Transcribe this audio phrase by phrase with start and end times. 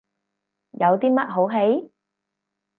[0.71, 1.91] 有啲乜好戯？